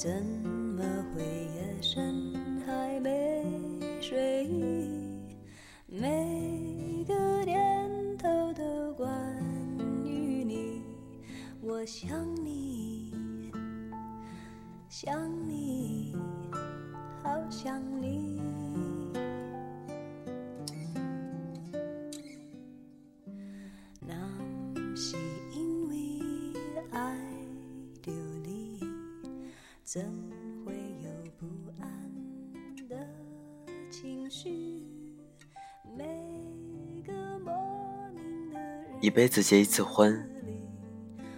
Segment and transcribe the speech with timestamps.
[0.00, 0.39] 怎
[32.90, 32.96] 的
[33.88, 34.50] 情绪？
[35.96, 36.04] 每
[37.06, 37.52] 个莫
[38.12, 38.58] 名的
[39.00, 40.28] 一辈子结一次婚，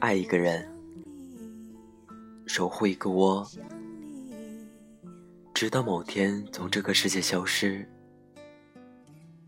[0.01, 0.67] 爱一个人，
[2.47, 3.47] 守护一个窝，
[5.53, 7.87] 直到某天从这个世界消失，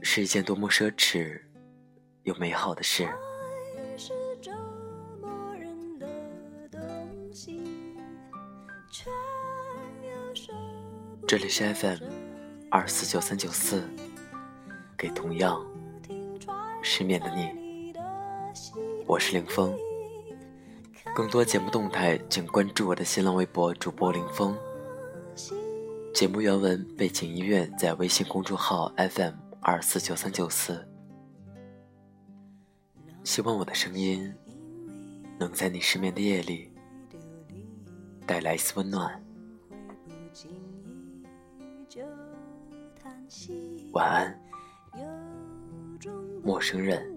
[0.03, 1.41] 是一件多么奢侈
[2.25, 3.09] 又美好的事。
[11.27, 11.99] 这里是 FM
[12.71, 13.83] 二四九三九四，
[14.97, 15.65] 给同样
[16.83, 17.95] 失眠的你，
[19.07, 19.75] 我是凌峰。
[21.15, 24.55] 更多节目动态，请关注我的新浪微博主播凌峰。
[26.13, 30.87] 节目原文、背景音乐在微信公众号 FM 二四九三九四。
[33.25, 34.31] 希望我的声音
[35.39, 36.71] 能在你失眠的夜里
[38.27, 39.24] 带来一丝温暖。
[43.93, 44.41] 晚安，
[46.43, 47.14] 陌生人。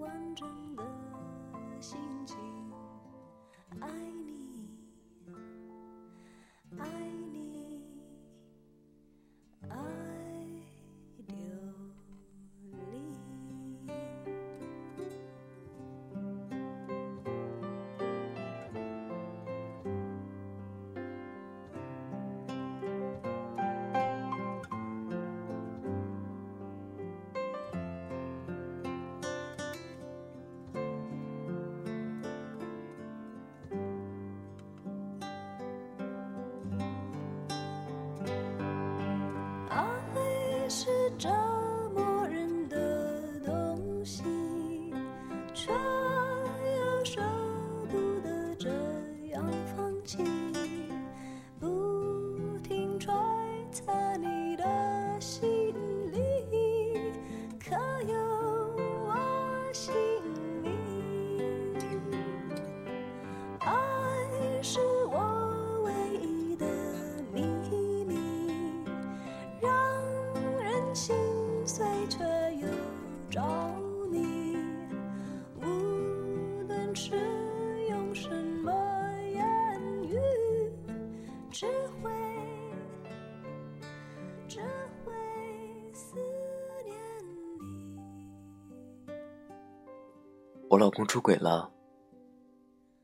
[90.70, 91.72] 我老公出轨了，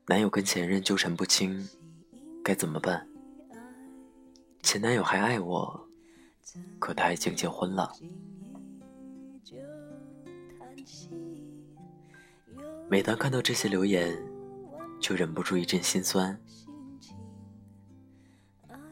[0.05, 1.67] 男友跟前任纠缠不清，
[2.43, 3.07] 该怎么办？
[4.61, 5.87] 前男友还爱我，
[6.77, 7.91] 可他已经结婚了。
[12.87, 14.15] 每当看到这些留言，
[14.99, 16.39] 就忍不住一阵心酸。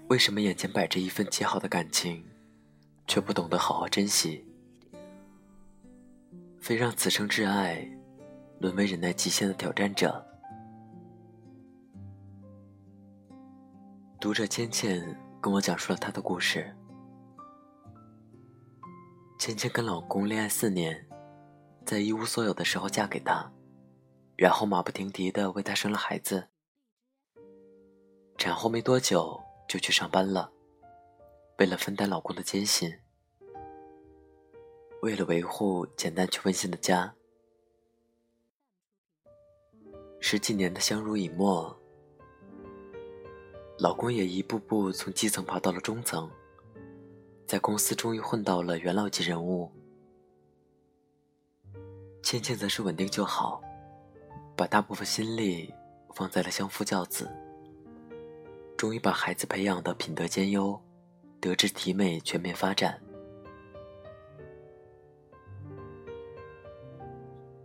[0.08, 2.26] 为什么眼前摆着一份极好的感情，
[3.08, 4.44] 却不懂得好好珍惜，
[6.60, 7.88] 非让此生挚爱
[8.64, 10.26] 沦为忍耐极限的挑战者？
[14.22, 15.04] 读者芊芊
[15.42, 16.74] 跟我讲述了她的故事。
[19.38, 21.06] 芊芊跟老公恋爱四年，
[21.86, 23.52] 在一无所有的时候嫁给他，
[24.38, 26.48] 然后马不停蹄的为他生了孩子。
[28.38, 29.38] 产后没多久
[29.68, 30.50] 就去上班了，
[31.58, 32.90] 为了分担老公的艰辛，
[35.02, 37.14] 为了维护简单却温馨的家，
[40.26, 41.78] 十几年的相濡以沫，
[43.78, 46.32] 老公也一步步从基层爬到了中层，
[47.46, 49.70] 在公司终于混到了元老级人物。
[52.22, 53.62] 倩倩则是稳定就好，
[54.56, 55.70] 把大部分心力
[56.16, 57.30] 放在了相夫教子，
[58.78, 60.82] 终于把孩子培养的品德兼优，
[61.42, 62.98] 德智体美全面发展。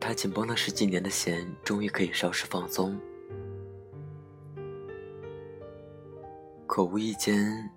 [0.09, 2.99] 她紧绷了十几年的弦，终于可以稍事放松。
[6.67, 7.71] 可无意间，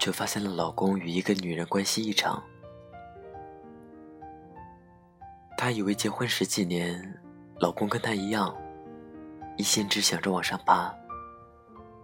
[0.00, 2.42] 却发现了老公与一个女人关系异常。
[5.58, 7.20] 她以为结婚十几年，
[7.60, 8.56] 老公跟她一样，
[9.58, 10.90] 一心只想着往上爬，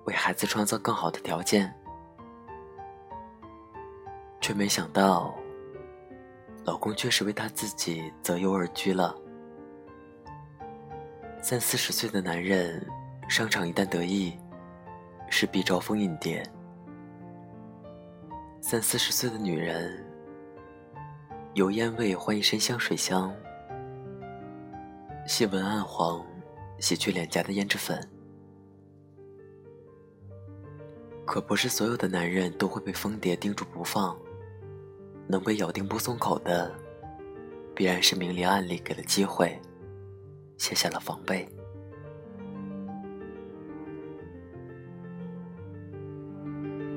[0.05, 1.75] 为孩子创造更好的条件。
[4.43, 5.35] 却没想到，
[6.67, 9.17] 老公却是为他自己择优而居了。
[11.43, 12.87] 三四十岁的男人，
[13.27, 14.39] 商场一旦得意，
[15.31, 16.43] 势必招蜂引蝶；
[18.61, 20.05] 三四十岁的女人，
[21.55, 23.35] 油烟味换一身香水香，
[25.27, 26.25] 细纹暗黄，
[26.79, 27.99] 洗去脸颊的胭脂粉。
[31.25, 34.17] 可不是所有的男人都会被蜂蝶盯住不放。
[35.27, 36.75] 能被咬定不松口的，
[37.75, 39.57] 必然是明里暗里给了机会，
[40.61, 41.49] 卸下了防备。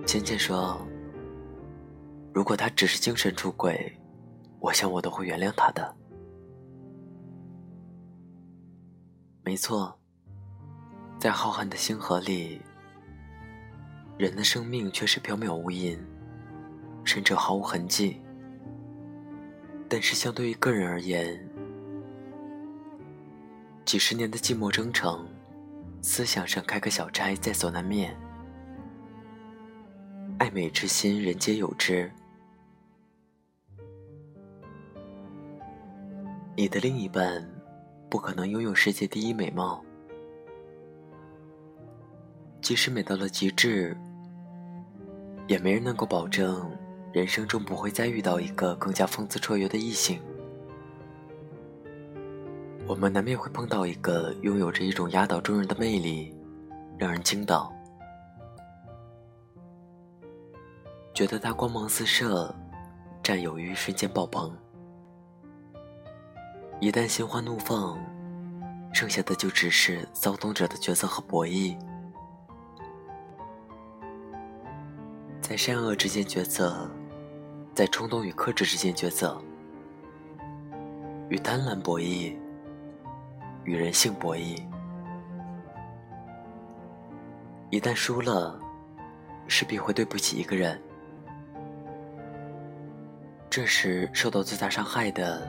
[0.05, 0.85] 芊芊说
[2.35, 3.97] ：“如果他只是精神出轨，
[4.59, 5.95] 我想我都会原谅他的。”
[9.45, 9.97] 没错，
[11.17, 12.61] 在浩瀚的星河里，
[14.17, 15.97] 人的生命却是缥缈无垠，
[17.05, 18.21] 甚至毫无痕迹。
[19.87, 21.49] 但是，相对于个人而言，
[23.93, 25.23] 几十年的寂寞征程，
[26.01, 28.19] 思想上开个小差在所难免。
[30.39, 32.11] 爱美之心，人皆有之。
[36.57, 37.47] 你的另一半
[38.09, 39.85] 不可能拥有世界第一美貌，
[42.63, 43.95] 即使美到了极致，
[45.45, 46.67] 也没人能够保证。
[47.11, 50.19] 人生中不会再遇到一个更加风姿绰约的异性，
[52.85, 56.35] 我们难免会碰到一个拥有着一种压倒众人的魅力，
[56.97, 57.73] 让人惊倒，
[61.13, 62.53] 觉得他光芒四射，
[63.23, 64.55] 占有欲瞬间爆棚。
[66.79, 67.97] 一旦心花怒放，
[68.91, 71.77] 剩下的就只是骚动者的角色和博弈，
[75.41, 76.89] 在善恶之间抉择。
[77.73, 79.41] 在冲动与克制之间抉择，
[81.27, 82.37] 与贪婪博弈，
[83.63, 84.61] 与人性博弈。
[87.69, 88.59] 一旦输了，
[89.47, 90.81] 势必会对不起一个人。
[93.49, 95.47] 这时受到最大伤害的，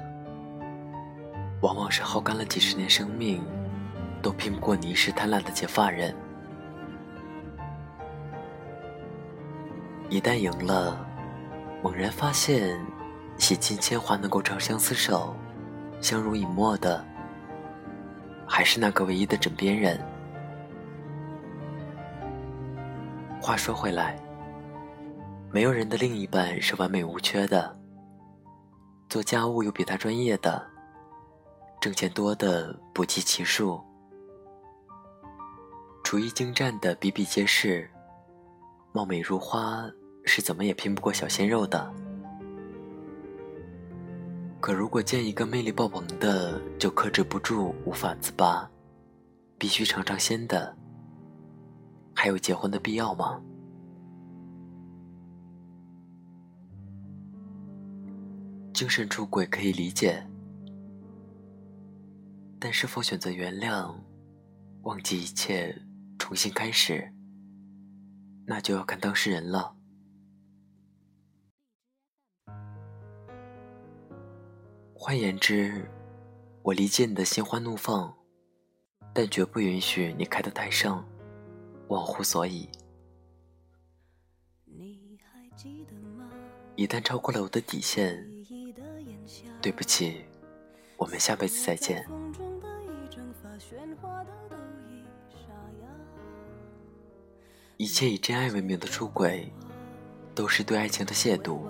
[1.61, 3.43] 往往是耗干了几十年生命，
[4.23, 6.15] 都拼不过你一时贪婪的结发人。
[10.09, 11.07] 一旦赢了。
[11.83, 12.81] 猛然发现，
[13.37, 15.37] 洗尽铅华能够长相厮守、
[16.01, 17.05] 相濡以沫的，
[18.47, 20.01] 还是那个唯一的枕边人。
[23.41, 24.19] 话说回来，
[25.51, 27.77] 没有人的另一半是完美无缺的。
[29.09, 30.67] 做家务有比他专业的，
[31.81, 33.81] 挣钱多的不计其数，
[36.03, 37.91] 厨艺精湛的比比皆是，
[38.93, 39.85] 貌美如花。
[40.27, 41.93] 是怎么也拼不过小鲜肉的。
[44.65, 48.67] 可如果见一个魅力爆棚的就克制不住，无法自拔，
[49.59, 50.75] 必须尝尝鲜的，
[52.15, 53.43] 还有结婚的必要吗？
[58.73, 60.27] 精神出轨可以理解，
[62.59, 63.95] 但是否选择原谅、
[64.85, 65.79] 忘记一切、
[66.19, 67.13] 重新开始，
[68.47, 69.74] 那就要看当事人了。
[75.07, 75.87] 换言之，
[76.63, 78.11] 我理解你的心花怒放，
[79.13, 81.05] 但绝不允许你开得太盛，
[81.89, 82.67] 忘乎所以。
[86.75, 88.27] 一旦超过了我的底线，
[89.61, 90.25] 对不起，
[90.97, 92.09] 我们下辈子再见。
[97.77, 99.53] 一切以真爱为名的出轨，
[100.35, 101.61] 都是对爱情的亵渎。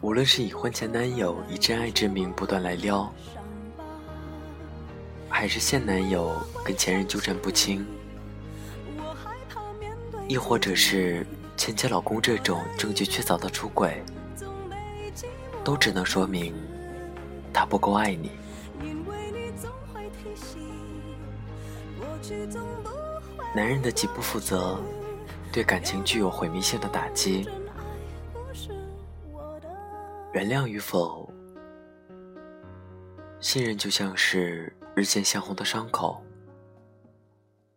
[0.00, 3.12] 无论是以婚前男友以真爱之名不断来撩，
[5.28, 6.34] 还是现男友
[6.64, 7.86] 跟前任纠缠不清，
[10.26, 14.02] 亦或者是前妻老公这种证据确凿的出轨，
[15.62, 16.54] 都只能说明
[17.52, 18.30] 他不够爱你。
[23.54, 24.80] 男人的极不负责，
[25.52, 27.48] 对感情具有毁灭性的打击。
[30.32, 31.28] 原谅与否，
[33.40, 36.24] 信任就像是日渐向红的伤口，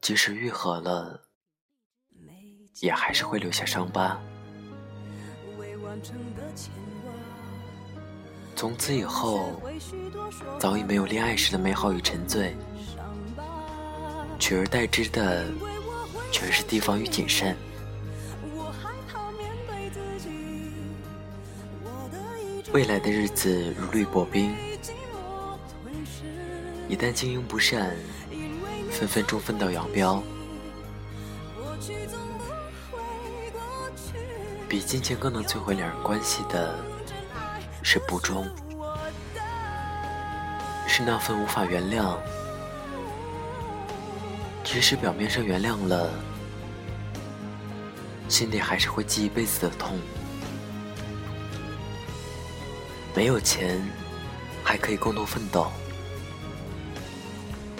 [0.02, 1.20] 即使愈合了，
[2.80, 4.22] 也还是会留下伤疤。
[8.56, 9.60] 从此以后，
[10.60, 12.56] 早已没有恋爱时的美好与沉醉，
[14.38, 15.52] 取而代之的
[16.32, 17.58] 全是提防与谨慎。
[22.74, 24.52] 未来的日子如履薄冰，
[26.90, 27.96] 一旦经营不善，
[28.90, 30.24] 分分钟分道扬镳。
[34.68, 36.76] 比金钱更能摧毁两人关系的，
[37.84, 38.44] 是不忠，
[40.88, 42.18] 是那份无法原谅，
[44.64, 46.10] 即使表面上原谅了，
[48.28, 49.96] 心里还是会记一辈子的痛。
[53.16, 53.80] 没有钱，
[54.64, 55.72] 还可以共同奋斗，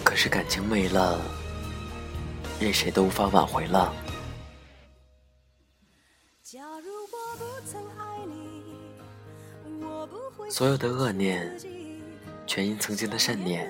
[0.04, 1.20] 可是感情没了，
[2.60, 3.92] 任谁都无法挽回了。
[10.50, 11.58] 所有的恶念，
[12.46, 13.66] 全因曾经的善念；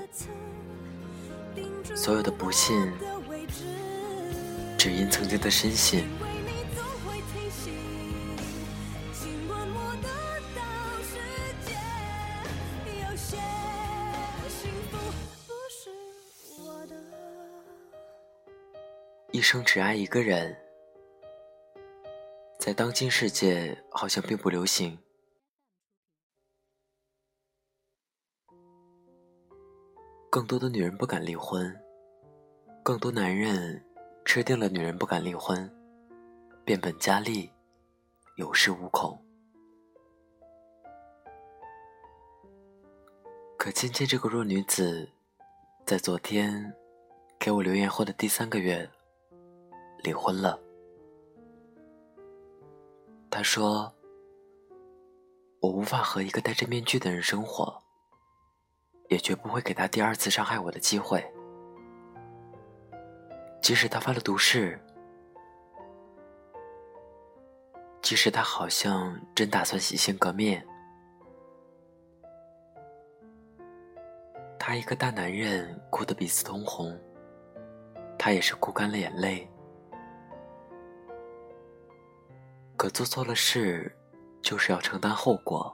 [1.96, 2.92] 所有的不信，
[4.78, 6.04] 只因曾经的深信。
[19.54, 20.58] 生只爱一个人，
[22.58, 24.98] 在当今世界好像并不流行。
[30.32, 31.72] 更多的女人不敢离婚，
[32.82, 33.86] 更多男人
[34.26, 35.72] 吃定了女人不敢离婚，
[36.66, 37.52] 变本加厉，
[38.38, 39.24] 有恃无恐。
[43.56, 45.08] 可芊芊这个弱女子，
[45.86, 46.74] 在昨天
[47.38, 48.90] 给我留言后的第三个月，
[50.04, 50.60] 离婚了。
[53.32, 53.92] 他说
[55.60, 57.82] ：“我无法和一个戴着面具的人生活。”
[59.10, 61.24] 也绝不会给他第二次伤害我的机会，
[63.62, 64.80] 即使他发了毒誓，
[68.02, 70.66] 即使他好像真打算洗心革面，
[74.58, 76.98] 他一个大男人哭得鼻子通红，
[78.18, 79.48] 他也是哭干了眼泪。
[82.84, 83.90] 可做错了事，
[84.42, 85.74] 就是要承担后果。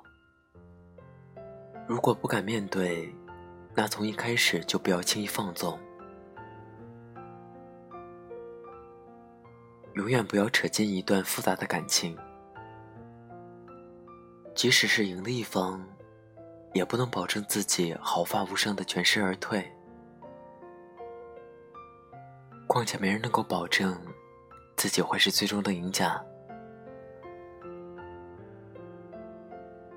[1.88, 3.12] 如果不敢面对，
[3.74, 5.80] 那从一开始就不要轻易放纵，
[9.96, 12.16] 永远不要扯进一段复杂的感情。
[14.54, 15.84] 即使是赢的一方，
[16.75, 19.68] 也不能保证自己毫发无伤的全身而退。
[22.68, 24.00] 况且没人能够保证
[24.78, 26.24] 自己会是最终的赢家。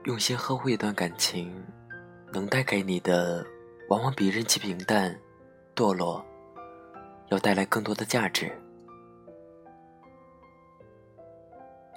[0.04, 1.64] 用心呵护一段感情，
[2.32, 3.46] 能带给你的。
[3.88, 5.14] 往往比任其平淡、
[5.76, 6.24] 堕落，
[7.28, 8.50] 要带来更多的价值。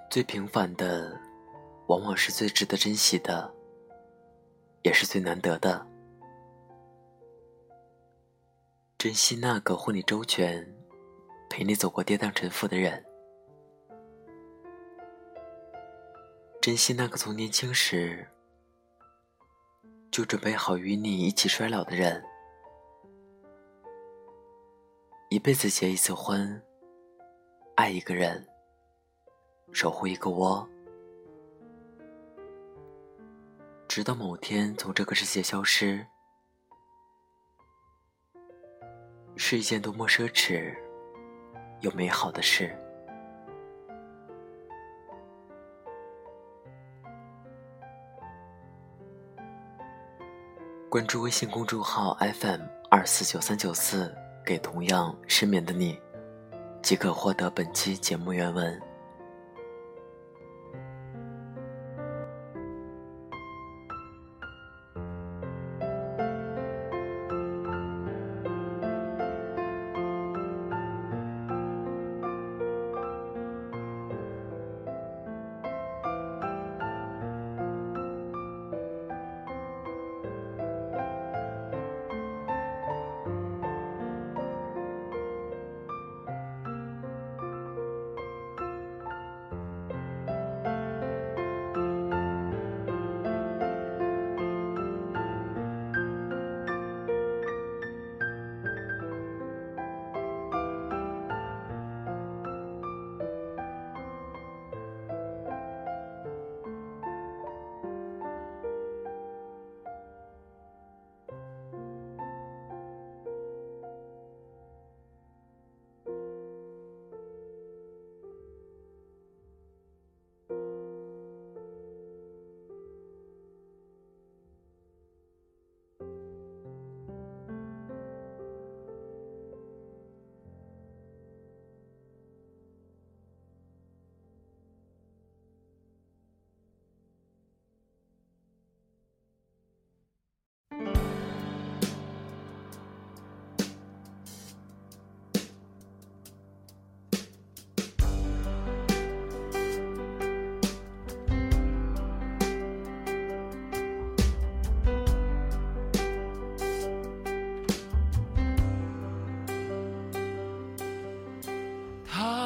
[0.09, 1.17] 最平凡的，
[1.87, 3.49] 往往是最值得珍惜的，
[4.81, 5.87] 也是最难得的。
[8.97, 10.67] 珍惜那个护你周全、
[11.49, 13.05] 陪你走过跌宕沉浮的人，
[16.65, 18.27] 珍惜那个从年轻时。
[20.09, 22.25] 就准备好与你一起衰老的人，
[25.29, 26.59] 一辈子结一次婚，
[27.75, 28.43] 爱一个人，
[29.73, 30.67] 守护一个窝，
[33.87, 36.03] 直到某天从这个世界消失，
[39.35, 40.75] 是一件多么奢侈
[41.81, 42.75] 又美好的事。
[50.95, 55.99] 关注微信公众号 FM 二四九三九四，给同样失眠的你，
[56.81, 58.81] 即可获得本期节目原文。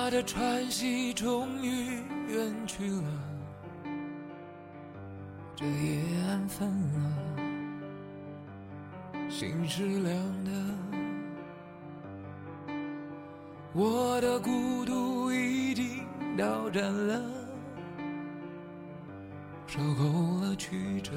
[0.10, 3.04] 的喘息终于远去了，
[5.56, 7.00] 这夜安分了，
[9.30, 10.51] 心是凉的，
[13.74, 16.04] 我的孤独已经
[16.36, 17.22] 到站了，
[19.68, 21.12] 受够了曲折，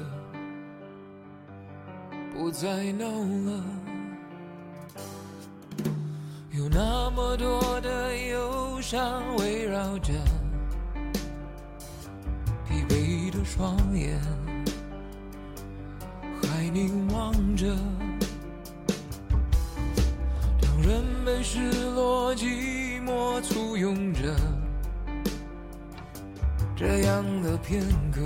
[2.31, 3.63] 不再闹了。
[6.51, 8.12] 有那么多的
[8.93, 10.13] 忧伤围绕着，
[12.69, 14.21] 疲惫的双眼
[16.39, 17.65] 还凝望着，
[20.61, 24.35] 让人们失落寂寞簇拥着，
[26.75, 28.21] 这样的片刻，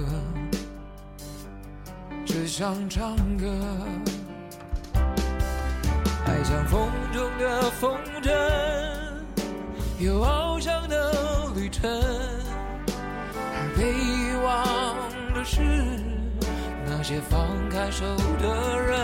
[2.26, 3.48] 只想唱歌。
[6.26, 8.97] 爱像风中的风筝，
[10.00, 11.12] 有翱翔的
[11.56, 11.90] 旅程，
[12.92, 15.60] 而被遗忘的是
[16.86, 18.06] 那些放开手
[18.40, 18.96] 的人。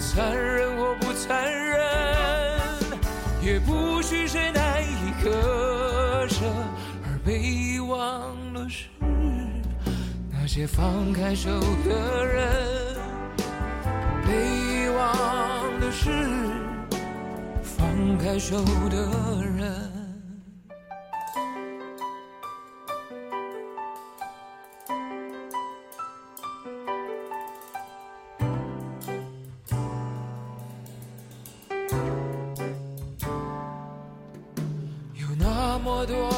[0.00, 1.78] 残忍或不残忍，
[3.42, 6.46] 也不许谁难以割舍，
[7.04, 8.86] 而被遗忘的是
[10.32, 11.50] 那些放开手
[11.84, 12.96] 的人。
[14.26, 16.10] 被遗忘的是
[18.08, 18.56] 放开手
[18.88, 18.96] 的
[19.44, 19.68] 人。
[35.14, 36.37] 有那么多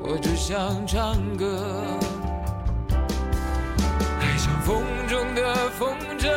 [0.00, 1.84] 我只想唱歌。
[4.20, 6.28] 爱像风中的风筝，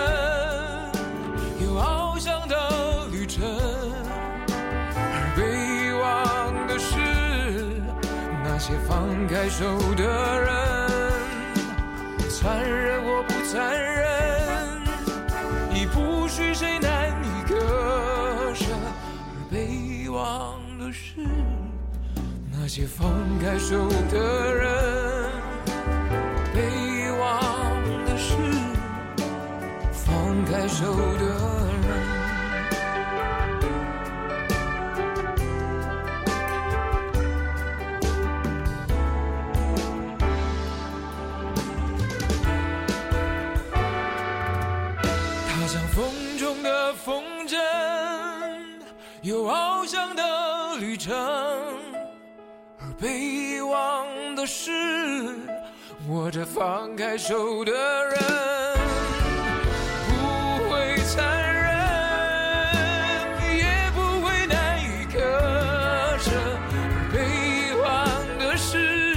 [1.59, 3.43] 有翱翔的旅程。
[5.13, 6.95] 而被遗忘的是
[8.43, 9.63] 那些放开手
[9.95, 10.03] 的
[10.41, 10.49] 人，
[12.29, 14.07] 残忍或不残忍，
[15.73, 17.55] 已不是谁难以割
[18.53, 18.65] 舍。
[18.73, 21.21] 而被遗忘的是
[22.73, 25.29] 些放开手的人，
[26.53, 27.29] 被遗忘
[28.05, 28.33] 的事
[29.91, 31.60] 放开手的。
[54.41, 54.71] 的是
[56.09, 58.17] 握着放开手的人。
[60.07, 60.11] 不
[60.67, 61.23] 会残
[61.53, 61.69] 忍，
[63.55, 65.19] 也不会难以割
[66.17, 66.31] 舍，
[66.73, 66.75] 而
[67.13, 67.85] 被遗忘
[68.39, 69.15] 的是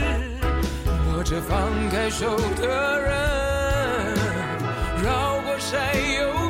[1.16, 3.10] 握着放开手的人。
[5.02, 5.80] 绕过山
[6.18, 6.43] 又。